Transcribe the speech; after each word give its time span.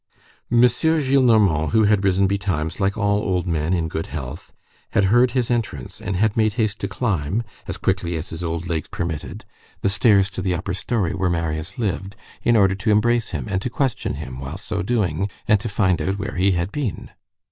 M. 0.51 0.61
Gillenormand, 0.63 1.69
who 1.73 1.83
had 1.83 2.03
risen 2.03 2.25
betimes 2.25 2.79
like 2.79 2.97
all 2.97 3.17
old 3.17 3.45
men 3.45 3.71
in 3.75 3.87
good 3.87 4.07
health, 4.07 4.51
had 4.93 5.03
heard 5.13 5.33
his 5.33 5.51
entrance, 5.51 6.01
and 6.01 6.15
had 6.15 6.35
made 6.35 6.53
haste 6.53 6.79
to 6.79 6.87
climb, 6.87 7.43
as 7.67 7.77
quickly 7.77 8.15
as 8.17 8.31
his 8.31 8.43
old 8.43 8.67
legs 8.67 8.87
permitted, 8.87 9.45
the 9.81 9.89
stairs 9.89 10.31
to 10.31 10.41
the 10.41 10.55
upper 10.55 10.73
story 10.73 11.13
where 11.13 11.29
Marius 11.29 11.77
lived, 11.77 12.15
in 12.41 12.55
order 12.55 12.73
to 12.73 12.89
embrace 12.89 13.29
him, 13.29 13.45
and 13.47 13.61
to 13.61 13.69
question 13.69 14.15
him 14.15 14.39
while 14.39 14.57
so 14.57 14.81
doing, 14.81 15.29
and 15.47 15.59
to 15.59 15.69
find 15.69 16.01
out 16.01 16.17
where 16.17 16.33
he 16.35 16.53
had 16.53 16.71
been. 16.71 17.11